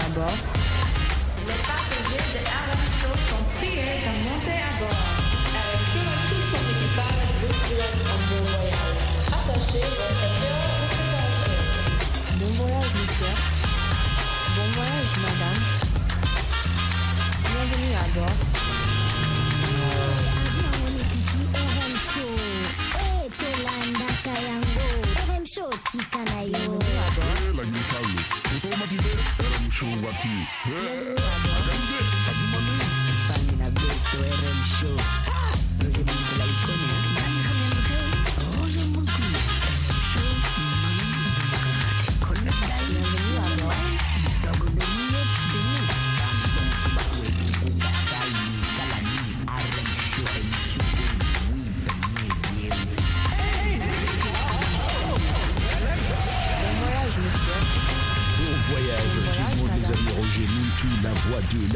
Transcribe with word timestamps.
à 0.00 0.08
bord. 0.10 0.38
Les 1.46 1.60
passagers 1.68 2.26
de 2.34 2.40
RM 2.40 2.84
Show 2.98 3.14
sont 3.28 3.44
priés 3.56 4.00
de 4.04 4.12
monter 4.24 4.58
à 4.60 4.72
bord. 4.80 5.00
RM 5.52 5.84
Show 5.90 6.06
et 6.08 6.22
tout 6.28 6.44
son 6.50 6.64
équipage 6.72 7.30
vous 7.40 7.54
un 8.08 8.20
bon 8.28 8.42
voyage. 8.50 9.00
Attachez 9.28 9.84
vos 9.98 10.12
ceintures 10.20 10.64
de 10.80 10.86
sécurité. 10.96 11.56
Bon 12.40 12.50
voyage, 12.58 12.94
monsieur. 13.00 13.34
Bon 14.56 14.68
voyage, 14.76 15.14
madame. 15.24 15.60
Bienvenue 17.44 17.94
à 17.94 18.20
bord. 18.20 18.49
También 33.28 33.62
abierto 33.62 34.18
era 34.18 34.50
el 34.50 34.60
show. 34.78 34.99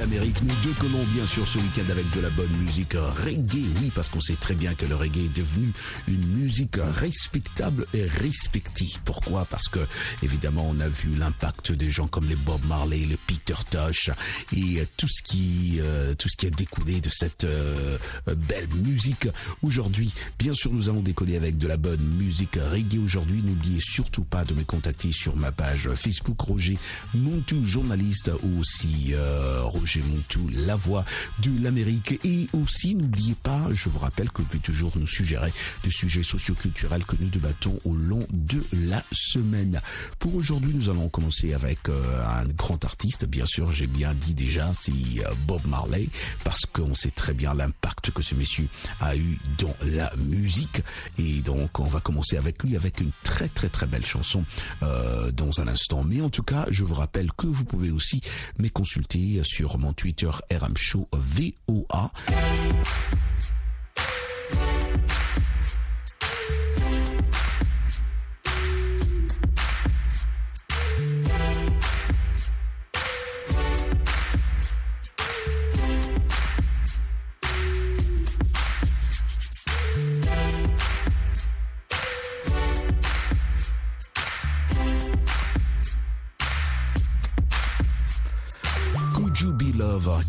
l'Amérique. 0.04 0.42
Nous 0.42 0.54
décollons 0.62 1.02
bien 1.14 1.26
sûr 1.26 1.48
ce 1.48 1.56
week-end 1.56 1.90
avec 1.90 2.10
de 2.10 2.20
la 2.20 2.28
bonne 2.28 2.54
musique 2.58 2.92
reggae. 2.92 3.64
Oui, 3.80 3.90
parce 3.94 4.10
qu'on 4.10 4.20
sait 4.20 4.36
très 4.36 4.54
bien 4.54 4.74
que 4.74 4.84
le 4.84 4.94
reggae 4.94 5.24
est 5.24 5.34
devenu 5.34 5.72
une 6.08 6.26
musique 6.26 6.76
respectable 6.78 7.86
et 7.94 8.04
respectée. 8.04 8.88
Pourquoi? 9.06 9.46
Parce 9.46 9.68
que, 9.68 9.78
évidemment, 10.22 10.68
on 10.68 10.78
a 10.80 10.88
vu 10.88 11.14
l'impact 11.16 11.72
des 11.72 11.90
gens 11.90 12.06
comme 12.06 12.28
les 12.28 12.36
Bob 12.36 12.60
Marley, 12.66 13.06
le 13.06 13.16
Peter 13.26 13.54
Tosh 13.70 14.10
et 14.54 14.86
tout 14.98 15.08
ce 15.08 15.22
qui, 15.22 15.78
euh, 15.80 16.14
tout 16.14 16.28
ce 16.28 16.36
qui 16.36 16.48
a 16.48 16.50
découlé 16.50 17.00
de 17.00 17.08
cette 17.08 17.44
euh, 17.44 17.96
belle 18.26 18.68
musique. 18.74 19.28
Aujourd'hui, 19.62 20.12
bien 20.38 20.52
sûr, 20.52 20.70
nous 20.70 20.90
allons 20.90 21.00
décoller 21.00 21.36
avec 21.36 21.56
de 21.56 21.66
la 21.66 21.78
bonne 21.78 22.04
musique 22.18 22.58
reggae 22.70 22.98
aujourd'hui. 23.02 23.42
N'oubliez 23.42 23.80
surtout 23.80 24.24
pas 24.24 24.44
de 24.44 24.52
me 24.52 24.64
contacter 24.64 25.12
sur 25.12 25.34
ma 25.34 25.50
page 25.50 25.88
Facebook 25.94 26.42
Roger 26.42 26.76
Montou, 27.14 27.64
journaliste, 27.64 28.30
ou 28.42 28.60
aussi 28.60 29.14
euh, 29.14 29.62
Roger 29.62 29.93
Montou, 30.02 30.48
la 30.66 30.76
voix 30.76 31.04
de 31.40 31.50
l'Amérique. 31.62 32.20
Et 32.24 32.48
aussi, 32.52 32.94
n'oubliez 32.94 33.34
pas, 33.34 33.68
je 33.72 33.88
vous 33.88 33.98
rappelle 33.98 34.30
que 34.30 34.42
vous 34.42 34.48
pouvez 34.48 34.62
toujours 34.62 34.92
nous 34.96 35.06
suggérer 35.06 35.52
des 35.82 35.90
sujets 35.90 36.22
socioculturels 36.22 37.04
que 37.04 37.16
nous 37.20 37.28
débattons 37.28 37.78
au 37.84 37.94
long 37.94 38.26
de 38.32 38.62
la 38.72 39.02
semaine. 39.12 39.80
Pour 40.18 40.34
aujourd'hui, 40.34 40.72
nous 40.74 40.90
allons 40.90 41.08
commencer 41.08 41.54
avec 41.54 41.88
euh, 41.88 42.26
un 42.26 42.46
grand 42.46 42.84
artiste. 42.84 43.24
Bien 43.26 43.46
sûr, 43.46 43.72
j'ai 43.72 43.86
bien 43.86 44.14
dit 44.14 44.34
déjà, 44.34 44.72
c'est 44.74 44.92
euh, 44.92 45.34
Bob 45.46 45.66
Marley, 45.66 46.08
parce 46.44 46.66
qu'on 46.66 46.94
sait 46.94 47.10
très 47.10 47.34
bien 47.34 47.54
l'impact 47.54 48.10
que 48.10 48.22
ce 48.22 48.34
monsieur 48.34 48.68
a 49.00 49.16
eu 49.16 49.38
dans 49.58 49.74
la 49.82 50.12
musique. 50.16 50.82
Et 51.18 51.40
donc, 51.42 51.78
on 51.80 51.84
va 51.84 52.00
commencer 52.00 52.36
avec 52.36 52.62
lui, 52.62 52.76
avec 52.76 53.00
une 53.00 53.10
très 53.22 53.48
très 53.48 53.68
très 53.68 53.86
belle 53.86 54.04
chanson 54.04 54.44
euh, 54.82 55.30
dans 55.30 55.60
un 55.60 55.68
instant. 55.68 56.04
Mais 56.04 56.20
en 56.20 56.30
tout 56.30 56.42
cas, 56.42 56.66
je 56.70 56.84
vous 56.84 56.94
rappelle 56.94 57.30
que 57.32 57.46
vous 57.46 57.64
pouvez 57.64 57.90
aussi 57.90 58.20
me 58.58 58.68
consulter 58.68 59.40
sur 59.44 59.78
mon 59.84 59.92
Twitter 59.92 60.30
RM 60.50 60.76
Show 60.78 61.06
VOA. 61.12 62.10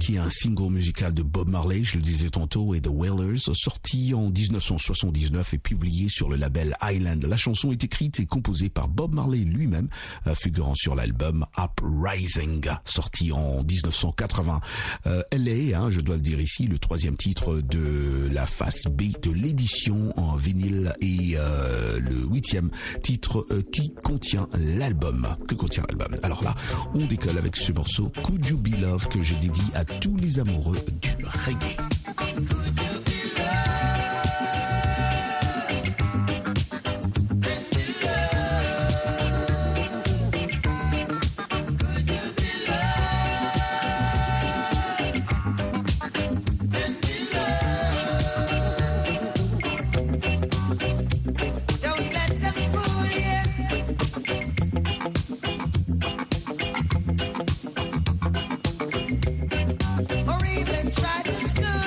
Qui 0.05 0.17
est 0.17 0.19
un 0.19 0.29
single 0.29 0.71
musical 0.71 1.15
de 1.15 1.23
Bob 1.23 1.49
Marley, 1.49 1.83
je 1.83 1.95
le 1.95 2.03
disais 2.03 2.29
tantôt, 2.29 2.75
et 2.75 2.81
The 2.81 2.89
Wailers, 2.91 3.39
sorti 3.53 4.13
en 4.13 4.29
1979 4.29 5.55
et 5.55 5.57
publié 5.57 6.09
sur 6.09 6.29
le 6.29 6.35
label 6.35 6.75
Island. 6.83 7.25
La 7.25 7.37
chanson 7.37 7.71
est 7.71 7.83
écrite 7.83 8.19
et 8.19 8.27
composée 8.27 8.69
par 8.69 8.87
Bob 8.87 9.15
Marley 9.15 9.39
lui-même, 9.39 9.89
euh, 10.27 10.35
figurant 10.35 10.75
sur 10.75 10.93
l'album 10.93 11.47
Uprising, 11.57 12.67
sorti 12.85 13.31
en 13.31 13.63
1980. 13.63 14.59
Euh, 15.07 15.23
elle 15.31 15.47
est, 15.47 15.73
hein, 15.73 15.89
je 15.89 16.01
dois 16.01 16.17
le 16.17 16.21
dire 16.21 16.39
ici, 16.39 16.67
le 16.67 16.77
troisième 16.77 17.17
titre 17.17 17.61
de 17.61 18.29
la 18.31 18.45
face 18.45 18.83
B 18.83 19.19
de 19.23 19.31
l'édition 19.31 20.13
en 20.19 20.35
vinyle 20.35 20.93
et 21.01 21.33
euh, 21.35 21.99
le 21.99 22.27
huitième 22.31 22.69
titre 23.01 23.43
euh, 23.49 23.63
qui 23.71 23.91
contient 24.03 24.47
l'album. 24.53 25.35
Que 25.47 25.55
contient 25.55 25.83
l'album? 25.89 26.15
Alors 26.21 26.43
là, 26.43 26.53
on 26.93 27.07
décolle 27.07 27.39
avec 27.39 27.55
ce 27.55 27.71
morceau 27.71 28.11
Could 28.23 28.45
You 28.45 28.57
Be 28.59 28.79
Love 28.79 29.07
que 29.07 29.23
j'ai 29.23 29.37
dédié 29.37 29.63
à 29.73 29.83
tous 29.99 30.15
les 30.17 30.39
amoureux 30.39 30.77
du 31.01 31.25
reggae. 31.25 32.84
Even 60.47 60.91
try 60.91 61.21
to 61.23 61.33
school 61.47 61.84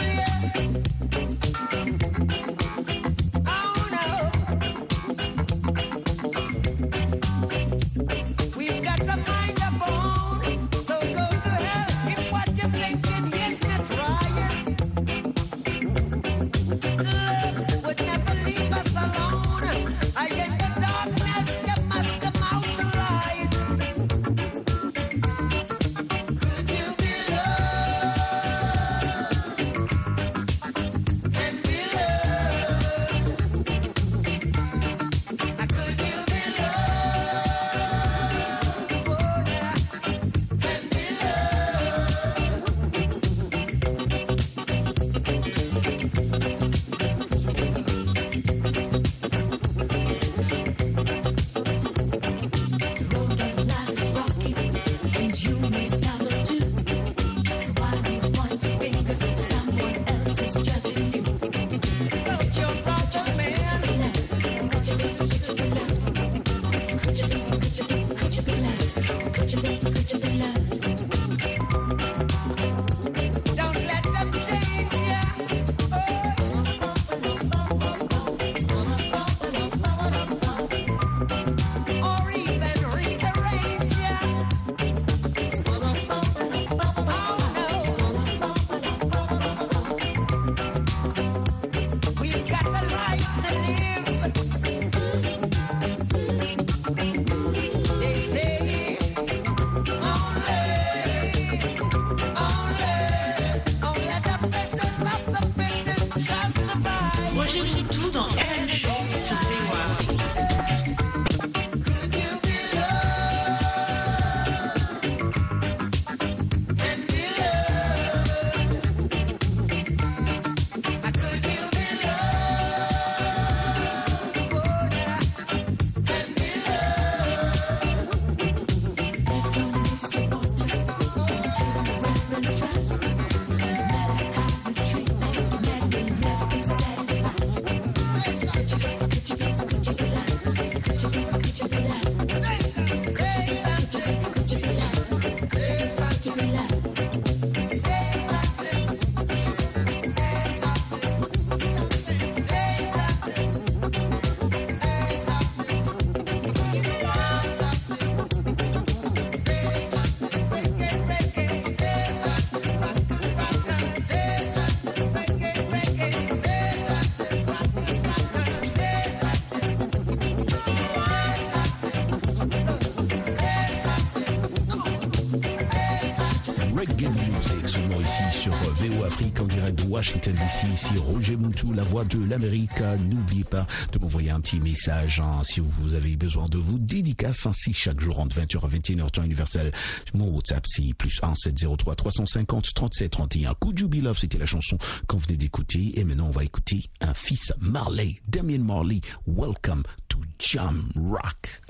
De 179.73 179.83
Washington 179.85 180.33
DC. 180.33 180.73
Ici 180.73 180.99
Roger 180.99 181.37
Moutou, 181.37 181.73
la 181.73 181.85
voix 181.85 182.05
de 182.05 182.25
l'Amérique. 182.25 182.81
N'oubliez 182.81 183.45
pas 183.45 183.67
de 183.93 183.99
m'envoyer 183.99 184.31
un 184.31 184.41
petit 184.41 184.61
message 184.61 185.21
hein, 185.21 185.43
si 185.45 185.61
vous 185.61 185.95
avez 185.95 186.17
besoin 186.17 186.49
de 186.49 186.57
vous 186.57 186.79
dédicaces 186.79 187.45
ainsi 187.45 187.73
chaque 187.75 188.01
jour 188.01 188.19
entre 188.21 188.37
20h 188.41 188.65
à 188.65 188.69
21h 188.69 189.11
temps 189.11 189.23
universel. 189.23 189.73
Mon 190.15 190.29
WhatsApp 190.29 190.65
c'est 190.67 190.95
plus 190.95 191.21
1 191.23 191.35
703 191.35 191.97
350 191.97 192.75
37 192.75 193.11
31. 193.11 193.55
Could 193.55 193.81
You 193.81 193.91
c'était 194.15 194.39
la 194.39 194.47
chanson 194.47 194.79
qu'on 195.07 195.19
venait 195.19 195.37
d'écouter. 195.37 195.99
Et 195.99 196.05
maintenant 196.05 196.29
on 196.29 196.33
va 196.33 196.45
écouter 196.45 196.89
un 197.01 197.13
fils 197.13 197.53
Marley, 197.61 198.17
Damien 198.27 198.59
Marley. 198.59 199.01
Welcome 199.27 199.83
to 200.09 200.19
Jam 200.39 200.89
Rock. 200.97 201.61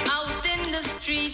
Out 0.00 0.44
in 0.44 0.72
the 0.72 0.82
street, 1.00 1.32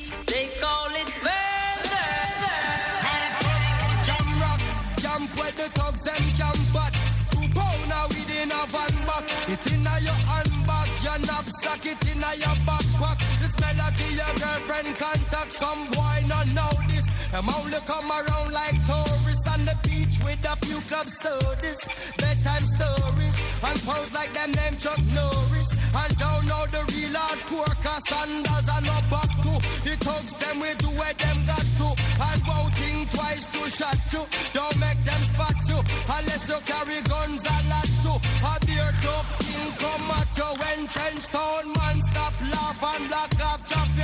contact 15.46 15.52
Some 15.52 15.86
boy 15.88 16.28
not 16.28 16.46
know 16.54 16.70
this 16.88 17.04
Them 17.30 17.48
only 17.48 17.78
come 17.86 18.10
around 18.10 18.52
like 18.52 18.78
tourists 18.86 19.48
On 19.52 19.64
the 19.64 19.76
beach 19.82 20.18
with 20.24 20.44
a 20.44 20.56
few 20.66 20.80
club 20.88 21.06
sodas. 21.06 21.80
Bedtime 22.18 22.66
stories 22.66 23.36
And 23.62 23.78
pose 23.82 24.12
like 24.14 24.32
them 24.32 24.52
name 24.52 24.76
Chuck 24.78 25.00
Norris. 25.14 25.68
And 25.94 26.16
don't 26.18 26.46
know 26.46 26.64
the 26.70 26.82
real 26.92 27.14
hardcore 27.14 27.74
Cause 27.82 28.04
sandals 28.08 28.68
are 28.68 28.82
no 28.82 28.98
back 29.10 29.30
to. 29.44 29.52
The 29.84 29.94
thugs 30.00 30.34
them 30.34 30.60
we 30.60 30.74
do 30.78 30.88
where 30.98 31.14
them 31.14 31.38
got 31.46 31.66
to. 31.78 31.88
And 32.16 32.42
won't 32.46 32.74
think 32.74 33.10
twice 33.10 33.46
to 33.46 33.62
shot 33.70 34.00
you 34.12 34.24
Don't 34.52 34.76
make 34.80 35.00
them 35.04 35.22
spot 35.22 35.56
you 35.68 35.78
Unless 36.06 36.48
you 36.48 36.58
carry 36.64 37.00
guns 37.02 37.44
a 37.44 37.56
lot 37.70 37.90
to. 38.04 38.12
A 38.16 38.54
beer 38.66 38.92
tough 39.02 39.30
king 39.40 39.68
come 39.78 40.10
at 40.10 40.36
you 40.36 40.50
When 40.60 40.80
trench 40.88 41.26
town 41.28 41.66
man 41.72 41.98
stop 42.10 42.34
laugh 42.52 42.82
and 42.96 43.08
block 43.08 43.34
off 43.44 43.60
traffic 43.66 43.95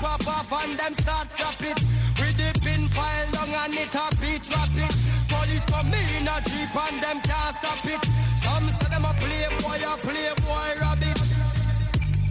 pop 0.00 0.26
off 0.26 0.64
and 0.64 0.78
them 0.78 0.94
start 0.94 1.28
drop 1.36 1.60
it. 1.60 1.78
With 2.18 2.36
the 2.36 2.50
pin 2.64 2.88
file 2.88 3.28
long 3.36 3.52
and 3.64 3.74
it 3.74 3.94
a 3.94 4.06
beat 4.20 4.44
rapid 4.50 4.92
Police 5.28 5.66
come 5.66 5.92
in 5.94 6.26
a 6.26 6.36
jeep 6.48 6.74
and 6.74 6.98
them 7.04 7.18
can't 7.22 7.54
stop 7.54 7.84
it. 7.84 8.02
Some 8.40 8.66
say 8.68 8.88
them 8.90 9.04
a 9.04 9.12
playboy, 9.14 9.80
a 9.84 9.94
playboy 10.00 10.70
rabbit. 10.80 11.18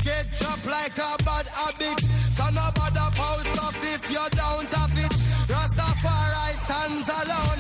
Get 0.04 0.26
dropped 0.36 0.66
like 0.66 0.98
a 0.98 1.12
bad 1.24 1.48
habit. 1.48 2.00
So 2.36 2.46
no 2.52 2.66
bother 2.76 3.10
post 3.16 3.56
off 3.64 3.80
if 3.94 4.04
you 4.12 4.26
don't 4.36 4.72
have 4.74 4.98
it. 5.06 5.14
Rastafari 5.48 6.52
stands 6.60 7.08
alone 7.08 7.59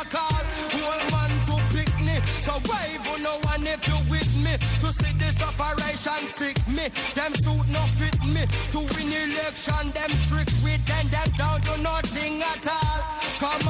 are 0.00 0.08
called. 0.08 0.46
Whole 0.72 1.04
man 1.12 1.32
to 1.46 1.56
pick 1.74 1.92
me. 2.00 2.16
So 2.40 2.54
wave 2.70 3.04
on 3.12 3.22
no 3.22 3.34
one 3.44 3.66
if 3.66 3.86
you 3.86 3.98
with 4.08 4.30
me. 4.44 4.54
To 4.80 4.88
see 4.98 5.12
this 5.18 5.42
operation 5.42 6.26
sick 6.26 6.56
me. 6.68 6.88
Them 7.14 7.34
suit 7.34 7.66
no 7.68 7.82
fit 7.98 8.16
me. 8.24 8.42
To 8.72 8.78
win 8.78 9.10
election, 9.12 9.84
them 9.96 10.12
trick 10.28 10.48
with 10.64 10.82
them. 10.86 11.06
Them 11.08 11.28
down 11.36 11.60
to 11.62 11.74
nothing 11.82 12.42
at 12.42 12.66
all. 12.66 13.00
Come 13.38 13.69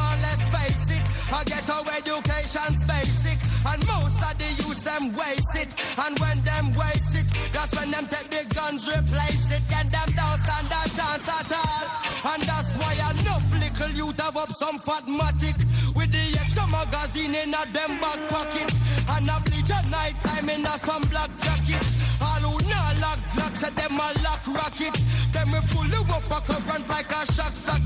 our 1.81 1.93
education's 1.97 2.85
basic. 2.85 3.39
And 3.65 3.81
most 3.87 4.21
of 4.21 4.35
the 4.37 4.49
youth 4.61 4.85
them 4.85 5.13
waste 5.17 5.57
it. 5.57 5.71
And 5.97 6.19
when 6.19 6.41
them 6.45 6.73
waste 6.77 7.17
it, 7.17 7.29
that's 7.53 7.73
when 7.77 7.91
them 7.91 8.07
take 8.09 8.29
the 8.31 8.43
guns, 8.55 8.89
replace 8.89 9.53
it. 9.53 9.63
Then 9.69 9.87
them 9.89 10.09
don't 10.17 10.39
stand 10.41 10.69
a 10.69 10.83
chance 10.93 11.29
at 11.29 11.53
all. 11.53 11.85
And 12.33 12.43
that's 12.43 12.73
why 12.77 12.95
enough 12.95 13.47
little 13.53 13.93
youth 13.97 14.21
have 14.21 14.37
up 14.37 14.53
some 14.53 14.79
fatmatic. 14.79 15.57
With 15.97 16.13
the 16.13 16.39
extra 16.41 16.67
magazine 16.69 17.35
in 17.35 17.55
a 17.55 17.65
them 17.73 18.01
back 18.01 18.21
pocket. 18.29 18.71
And 19.09 19.29
a 19.29 19.37
bleach 19.45 19.71
at 19.71 19.89
night 19.91 20.17
time 20.23 20.49
in 20.49 20.65
a 20.65 20.75
some 20.79 21.03
black 21.09 21.31
jacket. 21.41 21.85
All 22.21 22.45
who 22.45 22.69
not 22.69 22.97
lock 23.01 23.21
lock, 23.37 23.57
say 23.57 23.71
them 23.71 23.97
a 23.97 24.09
lock 24.25 24.45
rocket. 24.47 24.97
Them 25.33 25.53
we 25.53 25.61
fully 25.73 26.01
up 26.11 26.29
a 26.29 26.41
current 26.45 26.89
like 26.89 27.11
a 27.11 27.33
shock 27.33 27.55
socket. 27.57 27.80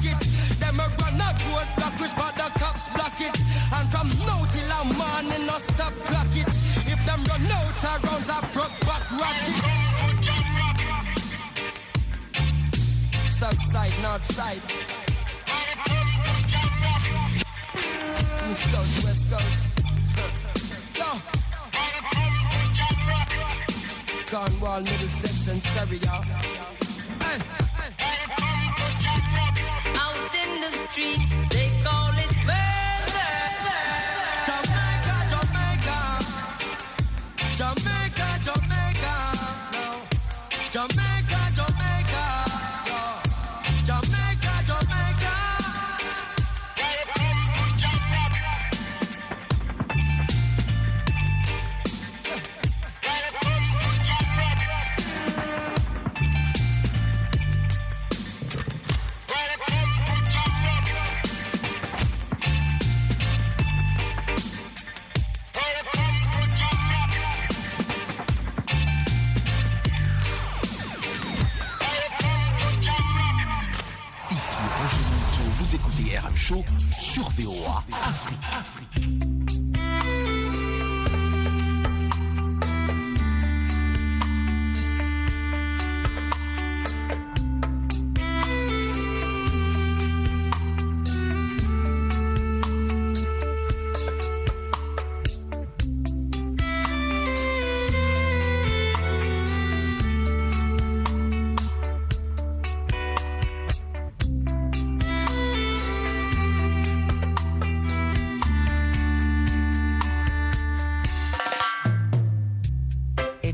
Stop 5.72 5.92
clock 6.08 6.32
it. 6.42 6.48
If 6.92 7.00
them 7.06 7.24
run 7.24 7.46
out 7.50 7.84
of 7.84 8.04
rounds, 8.04 8.28
I 8.30 8.40
broke 8.52 8.76
back 8.88 9.04
ratchet. 9.20 9.58
South 13.30 13.62
side, 13.72 13.94
north 14.02 14.26
side. 14.32 14.62
East 18.50 18.64
coast, 18.72 19.04
west 19.04 19.24
coast. 19.30 19.64
Yo. 20.98 21.10
Cornwall, 24.30 24.80
Middlesex, 24.80 25.48
and 25.48 25.62
Surrey, 25.62 25.98
y'all. 25.98 26.53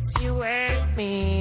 it's 0.00 0.22
you 0.22 0.42
and 0.42 0.96
me. 0.96 1.39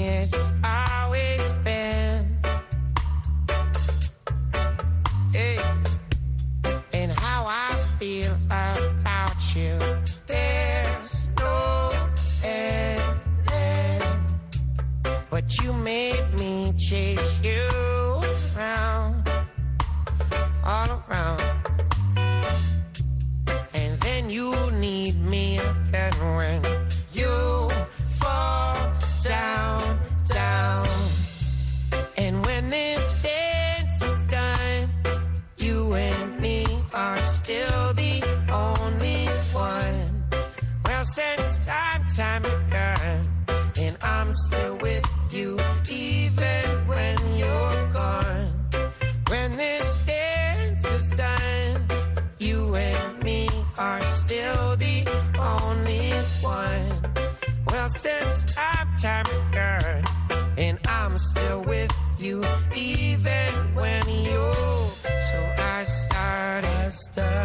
I'm 58.60 58.88
Tammy 58.96 59.40
Kern, 59.54 60.04
and 60.58 60.78
I'm 60.86 61.18
still 61.18 61.62
with 61.64 61.92
you 62.18 62.44
even 62.76 63.52
when 63.74 64.04
you're. 64.10 64.54
So 65.30 65.54
I 65.58 65.86
started. 65.86 66.66
I 66.66 66.90
started 66.90 67.39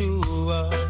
to 0.00 0.48
us. 0.48 0.89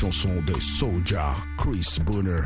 chanson 0.00 0.30
de 0.46 0.58
Soja, 0.58 1.28
Chris 1.58 1.98
Bonner 2.06 2.40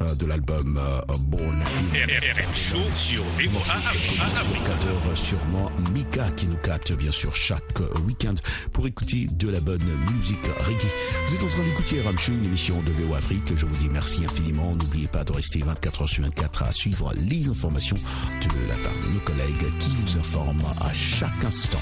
euh, 0.00 0.12
de 0.16 0.26
l'album 0.26 0.76
euh, 0.76 1.00
Born 1.20 1.62
RM 1.62 2.52
Show 2.52 2.82
sur 2.96 3.22
Évoquateur 3.38 5.00
euh, 5.08 5.14
sûrement 5.14 5.70
Mika 5.94 6.32
qui 6.32 6.48
nous 6.48 6.56
capte 6.56 6.90
bien 6.94 7.12
sûr 7.12 7.32
chaque 7.36 7.78
week-end 8.04 8.34
pour 8.72 8.88
écouter 8.88 9.28
de 9.30 9.50
la 9.50 9.60
bonne 9.60 9.84
musique 10.12 10.44
reggae. 10.66 10.88
Vous 11.28 11.36
êtes 11.36 11.44
en 11.44 11.48
train 11.48 11.62
d'écouter 11.62 12.00
RM 12.00 12.18
Show, 12.18 12.32
une 12.32 12.46
émission 12.46 12.82
de 12.82 12.90
VO 12.90 13.14
Afrique. 13.14 13.52
Je 13.54 13.66
vous 13.66 13.76
dis 13.76 13.88
merci 13.88 14.24
infiniment. 14.24 14.74
N'oubliez 14.74 15.06
pas 15.06 15.22
de 15.22 15.30
rester 15.30 15.60
24h 15.60 16.08
sur 16.08 16.24
24 16.24 16.64
à 16.64 16.72
suivre 16.72 17.14
les 17.14 17.48
informations 17.48 17.96
de 17.96 18.68
la 18.68 18.74
part 18.82 18.98
de 19.00 19.14
nos 19.14 19.20
collègues 19.20 19.78
qui 19.78 19.94
vous 19.94 20.18
informent 20.18 20.64
à 20.80 20.92
chaque 20.92 21.44
instant. 21.44 21.78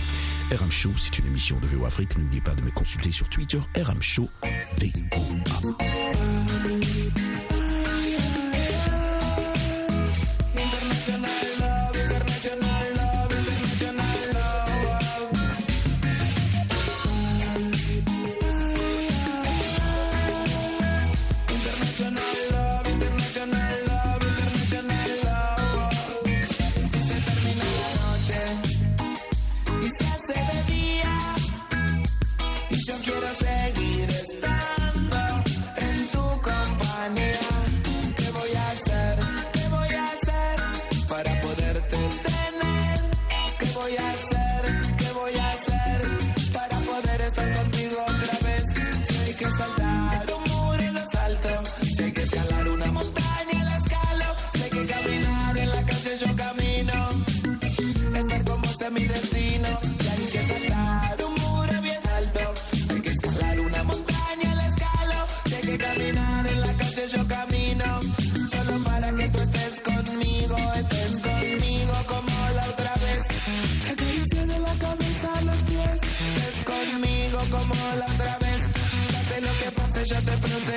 RM 0.50 0.70
Show, 0.70 0.90
c'est 0.96 1.18
une 1.18 1.26
émission 1.26 1.58
de 1.60 1.66
VO 1.66 1.84
Afrique. 1.84 2.16
N'oubliez 2.16 2.40
pas 2.40 2.54
de 2.54 2.62
me 2.62 2.70
consulter 2.70 3.12
sur 3.12 3.28
Twitter, 3.28 3.58
RM 3.76 4.00
Show, 4.00 4.28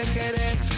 de 0.04 0.14
querer. 0.14 0.71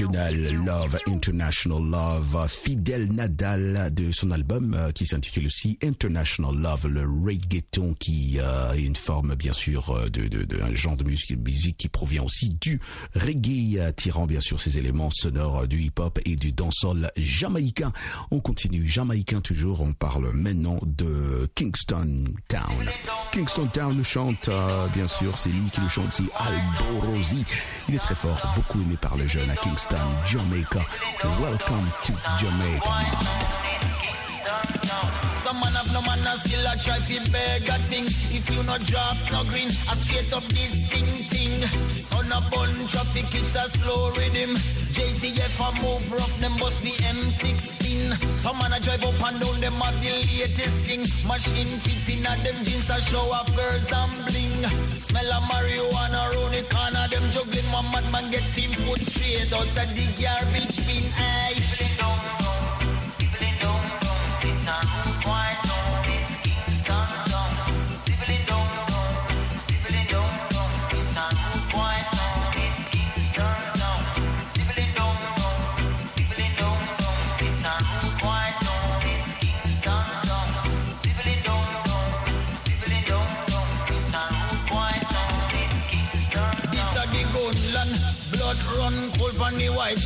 International 0.00 0.64
Love, 0.64 0.98
International 1.06 1.82
Love, 1.82 2.48
Fidel 2.48 3.12
Nadal 3.12 3.92
de 3.92 4.10
son 4.10 4.30
album 4.30 4.74
euh, 4.74 4.90
qui 4.90 5.04
s'intitule 5.04 5.46
aussi 5.46 5.78
International 5.82 6.54
Love, 6.56 6.88
le 6.88 7.02
reggaeton 7.02 7.92
qui 7.94 8.38
euh, 8.40 8.72
est 8.72 8.82
une 8.82 8.96
forme 8.96 9.34
bien 9.34 9.52
sûr 9.52 9.90
euh, 9.90 10.08
de, 10.08 10.28
de, 10.28 10.44
de 10.44 10.62
un 10.62 10.72
genre 10.74 10.96
de 10.96 11.04
musique, 11.04 11.36
musique 11.38 11.76
qui 11.76 11.88
provient 11.88 12.22
aussi 12.22 12.50
du 12.60 12.80
reggae, 13.14 13.92
tirant 13.94 14.26
bien 14.26 14.40
sûr 14.40 14.60
ses 14.60 14.78
éléments 14.78 15.10
sonores 15.10 15.68
du 15.68 15.82
hip-hop 15.82 16.18
et 16.24 16.36
du 16.36 16.52
dancehall 16.52 17.10
jamaïcain. 17.16 17.92
On 18.30 18.40
continue, 18.40 18.88
jamaïcain 18.88 19.40
toujours, 19.42 19.82
on 19.82 19.92
parle 19.92 20.30
maintenant 20.32 20.78
de 20.86 21.46
Kingston 21.54 22.24
Town. 22.48 22.90
Kingston 23.32 23.66
Town 23.66 23.96
le 23.96 24.02
chante, 24.02 24.48
bien 24.94 25.08
sûr, 25.08 25.36
c'est 25.38 25.50
lui 25.50 25.70
qui 25.70 25.80
le 25.80 25.88
chante, 25.88 26.12
c'est 26.12 26.30
Alborosi. 26.34 27.44
Il 27.88 27.94
est 27.94 27.98
très 27.98 28.14
fort, 28.14 28.40
beaucoup 28.56 28.80
aimé 28.80 28.96
par 29.00 29.16
les 29.16 29.28
jeunes 29.28 29.50
à 29.50 29.56
Kingston, 29.56 29.81
Jamaica. 30.26 30.86
Welcome 31.40 31.92
to 32.04 32.12
Jamaica. 32.38 33.32
Try 36.82 36.98
fi 36.98 37.18
beg 37.30 37.68
a 37.68 37.78
thing. 37.86 38.06
If 38.34 38.50
you 38.50 38.60
no 38.64 38.76
drop 38.78 39.16
no 39.30 39.44
green, 39.44 39.68
a 39.68 39.94
straight 39.94 40.32
up 40.32 40.42
this 40.50 40.74
thing 40.90 41.06
thing. 41.30 41.62
Son 41.94 42.26
a 42.26 42.40
bun 42.50 42.74
traffic, 42.90 43.30
it's 43.30 43.54
a 43.54 43.70
slow 43.78 44.10
rhythm. 44.18 44.56
JCF 44.90 45.62
a 45.62 45.68
move 45.80 46.10
rough, 46.10 46.34
them 46.40 46.56
bust 46.58 46.82
the 46.82 46.90
M16. 46.90 48.18
Some 48.42 48.58
man 48.58 48.72
a 48.72 48.80
drive 48.80 49.04
up 49.04 49.22
and 49.22 49.38
down, 49.40 49.60
them 49.60 49.78
have 49.78 50.02
the 50.02 50.10
latest 50.10 50.78
thing. 50.82 51.02
Machine 51.22 51.78
fit 51.78 52.18
in 52.18 52.26
a 52.26 52.34
them 52.42 52.64
jeans 52.64 52.90
a 52.90 53.00
show 53.00 53.30
off 53.30 53.54
girls 53.54 53.92
and 53.92 54.16
bling. 54.26 54.98
Smell 54.98 55.30
a 55.30 55.38
marijuana 55.46 56.34
round 56.34 56.52
the 56.52 56.66
corner, 56.66 57.06
them 57.06 57.30
juggling. 57.30 57.70
One 57.70 57.86
madman 57.92 58.30
get 58.32 58.52
team 58.54 58.72
foot 58.72 59.02
straight 59.06 59.54
out 59.54 59.70
of 59.70 59.88
the 59.94 60.06
garbage 60.18 60.78
bin. 60.82 61.06
Aye. 61.14 61.61
On 89.42 89.54
the 89.54 89.68
white. 89.68 89.98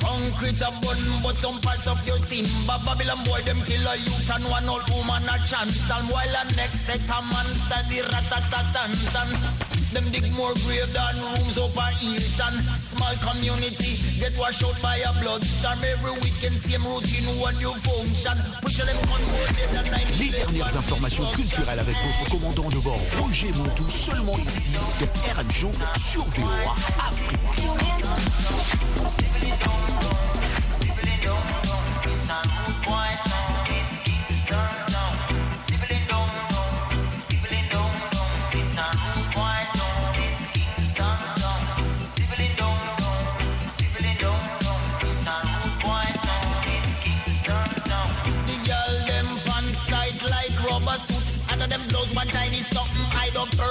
Concrete 0.00 0.60
a 0.60 0.70
bun, 0.82 0.98
but 1.22 1.36
some 1.38 1.60
parts 1.60 1.86
of 1.86 2.04
your 2.06 2.18
team. 2.18 2.44
timber. 2.44 2.78
Babylon 2.84 3.22
boy, 3.24 3.40
them 3.42 3.62
kill 3.64 3.86
a 3.86 3.96
youth 3.96 4.30
and 4.34 4.44
one 4.46 4.68
old 4.68 4.88
woman 4.90 5.22
a 5.24 5.38
chance. 5.46 5.90
And 5.90 6.08
while 6.10 6.36
a 6.40 6.44
next 6.56 6.80
set 6.86 7.06
a 7.06 7.18
man 7.22 7.48
study 7.66 8.02
ratatatan. 8.02 9.65
Them 9.92 10.04
dig 10.10 10.32
more 10.34 10.52
grave 10.66 10.92
than 10.92 11.16
rooms 11.20 11.58
up 11.58 11.76
a 11.76 11.86
Hilton. 11.94 12.54
Small 12.80 13.14
community 13.22 13.98
get 14.18 14.36
washed 14.36 14.64
out 14.64 14.80
by 14.82 14.96
a 14.96 15.12
bloodstorm. 15.22 15.78
Every 15.84 16.12
weekend, 16.20 16.56
same 16.56 16.84
routine, 16.84 17.26
one 17.38 17.56
new 17.58 17.72
function. 17.72 18.36
Push 18.62 18.78
them 18.78 18.96
control 19.06 19.46
dead 19.54 19.76
and 19.76 19.86
Les 20.18 20.30
dernières 20.30 20.76
informations 20.76 21.24
culturelles 21.34 21.78
avec 21.78 21.94
votre 21.94 22.30
commandant 22.30 22.68
de 22.68 22.78
bord, 22.78 23.00
Roger 23.20 23.52
Montou, 23.52 23.84
seulement 23.84 24.36
ici, 24.38 24.72
dans 24.72 25.40
RM 25.40 25.50
Show 25.50 25.70
sur 25.96 26.24
VOA 26.24 26.72
Afrique. 26.98 27.36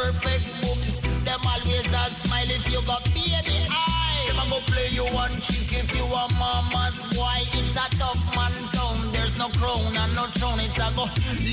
Perfect 0.06 0.46
boobs. 0.62 1.02
Them 1.26 1.42
always 1.42 1.90
a 1.90 2.04
smile 2.22 2.52
if 2.58 2.66
you 2.72 2.82
got 2.86 3.04
baby 3.14 3.58
eye. 3.70 4.26
Them 4.28 4.40
a 4.40 4.46
go 4.50 4.60
play 4.70 4.90
you 4.90 5.06
one 5.14 5.34
cheek 5.42 5.72
if 5.82 5.90
you 5.98 6.06
a 6.06 6.24
mama's 6.38 6.98
boy. 7.16 7.42
It's 7.58 7.76
a 7.76 7.86
tough 7.98 8.24
man 8.36 8.54
town. 8.74 8.98
There's 9.12 9.38
no 9.38 9.50
crown 9.58 9.98
and 9.98 10.14
no 10.16 10.26
throne. 10.38 10.60
It's 10.62 10.78
a 10.78 10.90
go 10.96 11.06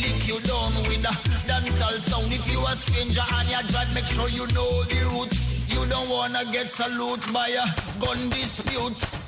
lick 0.03 0.29
you 0.29 0.39
down 0.41 0.75
with 0.89 1.11
a 1.13 1.15
dancehall 1.49 1.99
sound. 2.09 2.33
If 2.33 2.45
you 2.53 2.61
a 2.65 2.77
stranger 2.77 3.25
and 3.37 3.49
you 3.49 3.63
drive, 3.71 3.93
make 3.95 4.07
sure 4.07 4.29
you 4.29 4.47
know 4.57 4.71
the 4.93 5.01
route. 5.13 5.35
You 5.73 5.87
don't 5.89 6.09
wanna 6.09 6.45
get 6.53 6.71
salute 6.71 7.25
by 7.33 7.49
a 7.49 7.65
gun 8.01 8.29
dispute. 8.29 9.22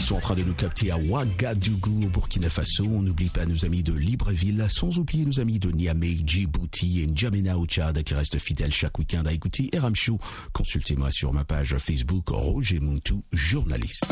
Qui 0.00 0.06
sont 0.06 0.14
en 0.16 0.20
train 0.20 0.34
de 0.34 0.42
nous 0.42 0.54
capter 0.54 0.90
à 0.90 0.96
Ouagadougou 0.96 2.06
au 2.06 2.08
Burkina 2.08 2.48
Faso. 2.48 2.84
On 2.84 3.02
n'oublie 3.02 3.28
pas 3.28 3.44
nos 3.44 3.66
amis 3.66 3.82
de 3.82 3.92
Libreville, 3.92 4.66
sans 4.70 4.98
oublier 4.98 5.26
nos 5.26 5.40
amis 5.40 5.58
de 5.58 5.70
Niamey, 5.70 6.16
Djibouti 6.26 7.02
et 7.02 7.06
N'Djamena 7.06 7.58
au 7.58 7.66
Tchad 7.66 8.02
qui 8.02 8.14
restent 8.14 8.38
fidèles 8.38 8.72
chaque 8.72 8.98
week-end 8.98 9.24
à 9.26 9.32
écouter 9.32 9.68
RM 9.76 9.94
Show. 9.94 10.18
Consultez-moi 10.54 11.10
sur 11.10 11.34
ma 11.34 11.44
page 11.44 11.76
Facebook 11.76 12.30
Roger 12.30 12.80
Muntu, 12.80 13.16
journaliste. 13.32 14.06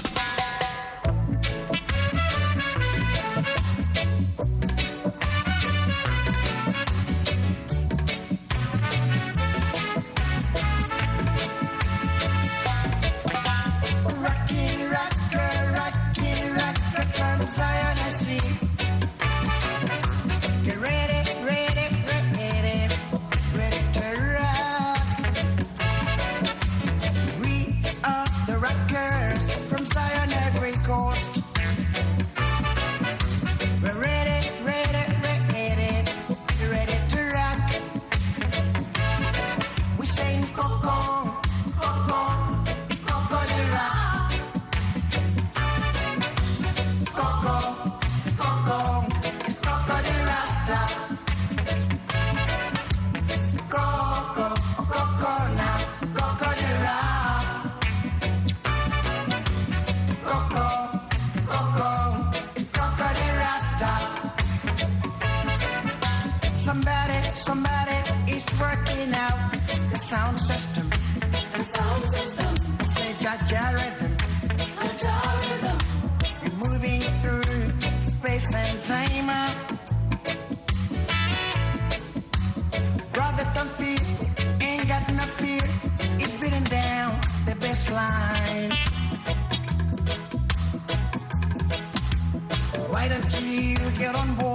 Somebody, 66.69 67.19
somebody 67.35 67.99
is 68.31 68.45
working 68.61 69.15
out 69.15 69.53
the 69.91 69.99
sound 69.99 70.39
system. 70.39 70.91
The 71.57 71.65
sound 71.65 72.03
system. 72.03 72.57
Say 72.93 73.25
got 73.25 73.39
Jaja 73.51 73.67
rhythm. 73.79 74.13
Jaja 74.81 75.17
rhythm. 75.41 75.79
You're 76.43 76.59
moving 76.69 77.01
through 77.23 78.01
space 78.01 78.55
and 78.55 78.85
time. 78.85 79.31
Brother, 83.15 83.47
don't 83.55 83.73
fear. 83.79 84.03
Ain't 84.61 84.89
got 84.89 85.05
no 85.21 85.25
fear. 85.41 85.65
It's 86.21 86.35
beating 86.39 86.65
down 86.65 87.19
the 87.47 87.55
baseline. 87.65 88.73
Why 92.93 93.09
don't 93.09 93.41
you 93.41 93.77
get 93.99 94.15
on 94.15 94.35
board 94.35 94.48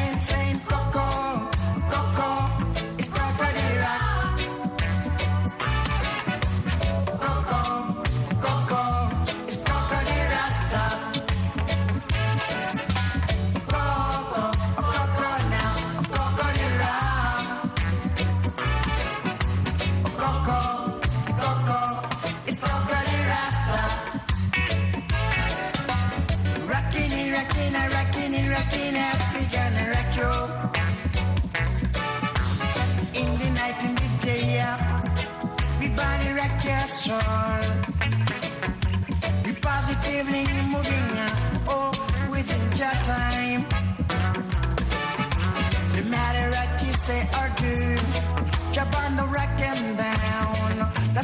train, 0.00 0.18
train, 0.18 0.89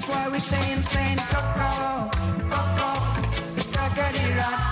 That's 0.06 0.18
why 0.18 0.28
we 0.32 0.38
saying, 0.38 0.82
saying, 0.84 1.18
Coco, 1.18 2.10
Coco, 2.48 3.56
it's. 3.56 3.66
Coco, 3.66 4.65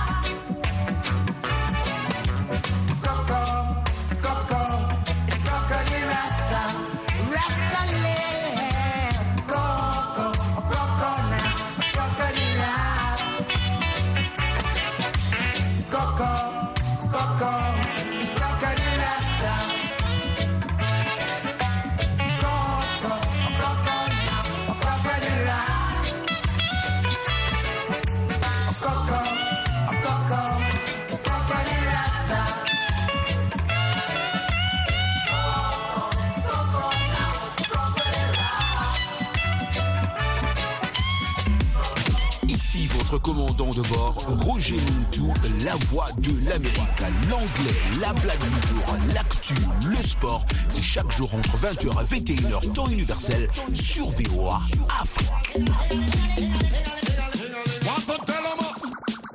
voix 45.85 46.07
de 46.17 46.31
l'Amérique. 46.49 47.01
L'anglais, 47.29 47.75
la 48.01 48.13
blague 48.13 48.39
du 48.39 48.67
jour, 48.67 48.83
l'actu, 49.13 49.55
le 49.87 50.03
sport, 50.03 50.45
c'est 50.69 50.81
chaque 50.81 51.11
jour 51.11 51.33
entre 51.33 51.57
20h 51.57 51.87
et 51.87 52.19
21h, 52.19 52.73
temps 52.73 52.87
universel, 52.87 53.47
sur 53.73 54.09
VOA 54.09 54.59
Afrique. 55.01 55.61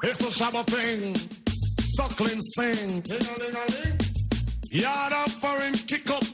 It's 0.03 0.21
a 0.23 0.31
Shabba 0.31 0.65
thing. 0.65 1.15
Suckling 1.95 2.41
sing. 2.41 3.03
Yard 4.73 5.13
up 5.13 5.29
for 5.29 5.61
him 5.61 5.75
kick 5.75 6.09
up. 6.11 6.25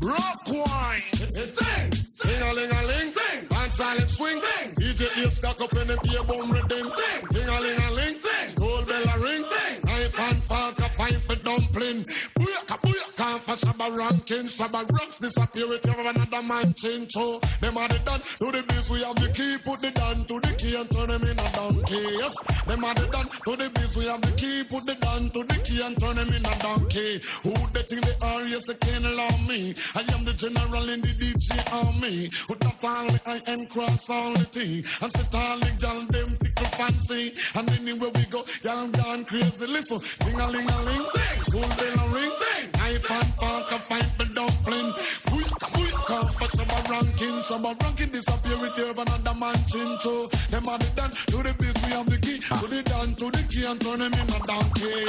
Rock 0.00 0.48
wine. 0.48 1.02
Sing. 1.12 1.90
Ding 2.22 2.42
a 2.42 2.54
ling 2.54 2.70
a 2.70 2.86
ling. 2.86 3.10
Sing. 3.10 3.46
And 3.56 3.72
silent 3.72 4.08
swing. 4.08 4.40
Sing. 4.40 4.94
DJ 4.94 5.18
ear 5.18 5.30
stuck 5.30 5.60
up 5.60 5.72
in 5.72 5.88
the 5.88 5.98
ear 6.12 6.22
bone 6.22 6.50
rhythm. 6.50 6.92
Sing. 6.92 7.28
Ding 7.30 7.48
a 7.48 7.60
ling 7.60 7.78
a 7.78 7.90
ling. 7.92 8.18
Sing. 8.18 8.55
Gold 8.76 8.88
bell 8.88 9.04
a. 9.04 9.44
Sing. 9.44 9.86
Knife 9.86 10.18
a 10.18 11.18
for 11.20 11.36
dumpling. 11.36 12.04
Booyaka 12.38 12.76
booyaka 13.16 13.38
for 13.40 13.52
Shabba 13.52 13.96
ranking. 13.96 14.46
Shabba 14.46 14.88
rocks 14.92 15.18
disappear 15.18 15.68
with 15.68 15.84
you 15.86 16.08
another 16.08 16.42
man 16.42 16.74
change. 16.74 17.12
So 17.12 17.40
them 17.60 17.76
are 17.76 17.88
the 17.88 17.98
done 18.00 18.20
to 18.20 18.52
the 18.52 18.64
biz. 18.68 18.90
We 18.90 19.02
have 19.02 19.16
the 19.16 19.28
key. 19.32 19.56
Put 19.58 19.80
the 19.80 19.90
down 19.90 20.24
to 20.24 20.40
the 20.40 20.54
key 20.56 20.76
and 20.76 20.90
turn 20.90 21.08
them 21.08 21.22
in 21.22 21.38
a 21.38 21.52
donkey. 21.52 22.04
Yes. 22.18 22.34
Them 22.66 22.84
are 22.84 22.94
the 22.94 23.06
done 23.08 23.26
to 23.26 23.56
the 23.56 23.70
biz. 23.74 23.96
We 23.96 24.04
have 24.06 24.20
the 24.20 24.32
key. 24.32 24.64
Put 24.64 24.84
the 24.86 24.94
down 25.00 25.30
to 25.30 25.44
the 25.44 25.60
key 25.64 25.82
and 25.82 25.96
turn 25.98 26.16
them 26.16 26.28
in 26.28 26.44
a 26.44 26.58
donkey. 26.58 27.20
Who 27.42 27.52
they 27.72 27.82
think 27.82 28.04
they 28.04 28.16
are? 28.26 28.42
Yes, 28.42 28.66
they 28.66 28.74
can't 28.74 29.04
allow 29.04 29.36
me. 29.48 29.74
I 29.94 30.02
am 30.14 30.24
the 30.24 30.34
general 30.34 30.88
in 30.88 31.00
the 31.00 31.12
DJ 31.16 31.56
army. 31.72 32.28
With 32.48 32.60
that 32.60 32.84
only 32.84 33.20
I 33.26 33.40
am 33.46 33.66
cross 33.66 34.10
all 34.10 34.32
the 34.34 34.44
thing. 34.44 34.84
And 35.02 35.10
sit 35.12 35.34
all 35.34 35.58
the 35.58 35.70
gal 35.80 36.00
them 36.06 36.36
pickle 36.40 36.70
fancy. 36.78 37.34
And 37.54 37.70
anywhere 37.70 38.10
we 38.14 38.24
go, 38.26 38.44
y'all 38.62 38.88
gone 38.88 39.24
crazy. 39.24 39.66
Listen, 39.66 39.98
ding 40.24 40.40
a 40.40 40.46
ling 40.48 40.68
a 40.68 40.78
ling, 40.82 41.06
school 41.38 41.60
bell 41.60 42.00
a 42.00 42.14
ring, 42.14 42.75
knife 42.86 43.10
and 43.10 43.34
fork 43.34 43.72
a 43.72 43.78
fight 43.78 44.08
for 44.16 44.28
dumpling. 44.30 44.90
Booyaka 45.26 46.18
for 46.38 46.48
Shabba 46.54 46.78
ranking. 46.90 47.38
Shabba 47.46 47.82
ranking 47.82 48.10
disappear 48.10 48.58
with 48.60 48.78
you 48.78 48.90
another 48.90 49.34
man 49.40 49.58
chin. 49.66 49.90
So 49.98 50.26
them 50.50 50.68
are 50.68 50.78
the 50.78 50.90
done 50.94 51.10
to 51.10 51.36
the 51.42 51.54
biz. 51.58 51.76
We 51.84 51.90
have 51.92 52.06
the 52.06 52.18
key. 52.18 52.38
Put 52.60 52.72
it 52.72 52.84
down 52.86 53.14
to 53.14 53.26
the 53.30 53.42
key 53.50 53.64
and 53.66 53.80
turn 53.80 53.98
them 53.98 54.14
in 54.14 54.28
a 54.30 54.40
donkey. 54.46 55.04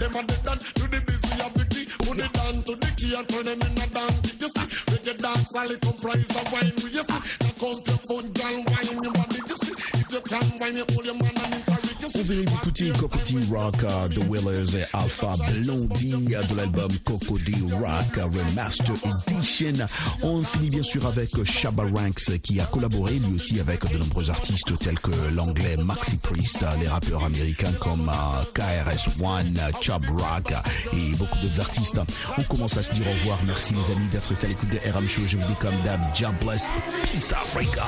Them 0.00 0.16
are 0.16 0.26
the 0.30 0.38
done 0.44 0.58
to 0.58 0.84
the 0.88 1.00
biz. 1.06 1.22
We 1.28 1.36
have 1.42 1.54
the 1.54 1.64
key. 1.68 1.84
Put 2.06 2.18
it 2.18 2.32
down 2.32 2.54
to 2.64 2.72
the 2.76 2.90
key 2.96 3.12
and 3.14 3.28
turn 3.28 3.44
them 3.44 3.60
in 3.60 3.76
a 3.76 3.86
donkey. 3.92 4.32
You 4.40 4.48
see, 4.48 4.66
reggae 4.92 5.18
dance 5.18 5.54
all 5.54 5.70
it 5.70 5.80
comprise 5.80 6.32
of 6.32 6.52
wine. 6.52 6.72
You 6.80 7.04
see, 7.04 7.20
now 7.44 7.52
come 7.60 7.80
your 7.84 8.00
foot, 8.08 8.26
girl, 8.32 8.56
wine 8.72 8.98
your 9.04 9.12
body. 9.12 9.40
You 9.48 9.56
see, 9.56 9.74
if 10.00 10.08
you 10.12 10.20
can 10.24 10.46
wine, 10.60 10.76
you 10.80 10.86
hold 10.92 11.04
your 11.04 11.18
man 11.20 11.36
and. 11.36 11.54
You 11.68 11.77
On 12.14 12.22
vient 12.22 12.42
d'écouter 12.42 12.90
Cocody 12.98 13.38
Rock 13.52 13.74
euh, 13.84 14.08
The 14.08 14.18
Willers 14.30 14.78
et 14.78 14.84
Alpha 14.96 15.34
Blondie 15.52 16.34
euh, 16.34 16.42
de 16.42 16.56
l'album 16.56 16.90
Cocody 17.04 17.60
Rock 17.72 18.18
euh, 18.18 18.24
Remaster 18.24 18.94
Edition. 19.04 19.86
On 20.22 20.42
finit 20.42 20.70
bien 20.70 20.82
sûr 20.82 21.06
avec 21.06 21.30
Shabba 21.44 21.84
Ranks 21.84 22.38
qui 22.42 22.60
a 22.60 22.64
collaboré 22.66 23.14
lui 23.14 23.34
aussi 23.34 23.60
avec 23.60 23.86
de 23.90 23.98
nombreux 23.98 24.30
artistes 24.30 24.78
tels 24.78 24.98
que 24.98 25.10
l'anglais 25.34 25.76
Maxi 25.76 26.16
Priest, 26.16 26.64
les 26.80 26.88
rappeurs 26.88 27.24
américains 27.24 27.72
comme 27.78 28.10
KRS-One, 28.54 29.58
euh, 29.58 29.70
Chub 29.80 30.04
Rock 30.18 30.52
et 30.92 31.14
beaucoup 31.16 31.38
d'autres 31.38 31.60
artistes. 31.60 32.00
On 32.36 32.42
commence 32.42 32.76
à 32.76 32.82
se 32.82 32.92
dire 32.92 33.06
au 33.06 33.12
revoir. 33.12 33.38
Merci 33.46 33.74
les 33.74 33.94
amis 33.94 34.08
d'être 34.08 34.28
restés 34.28 34.46
à 34.46 34.50
l'écoute 34.50 34.70
de 34.70 34.78
RM 34.90 35.06
Show. 35.06 35.22
Je 35.26 35.36
vous 35.36 35.46
dis 35.46 35.58
comme 35.58 35.76
d'hab, 35.84 36.00
God 36.18 36.36
bless. 36.44 36.66
Peace 37.02 37.32
Africa. 37.32 37.84